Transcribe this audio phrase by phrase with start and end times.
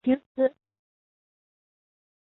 [0.03, 0.55] 丘行恭之子。